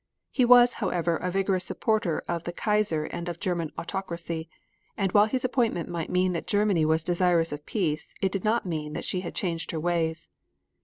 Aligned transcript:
He 0.31 0.45
was, 0.45 0.73
however, 0.81 1.15
a 1.17 1.29
vigorous 1.29 1.63
supporter 1.63 2.23
of 2.27 2.43
the 2.43 2.51
Kaiser 2.51 3.05
and 3.05 3.29
of 3.29 3.39
German 3.39 3.71
autocracy, 3.77 4.49
and 4.97 5.11
while 5.11 5.27
his 5.27 5.45
appointment 5.45 5.89
might 5.89 6.09
mean 6.09 6.33
that 6.33 6.47
Germany 6.47 6.85
was 6.85 7.03
desirous 7.03 7.51
of 7.51 7.67
peace 7.67 8.15
it 8.19 8.31
did 8.31 8.43
not 8.43 8.65
mean 8.65 8.93
that 8.93 9.05
she 9.05 9.21
had 9.21 9.35
changed 9.35 9.69
her 9.69 9.79
ways. 9.79 10.27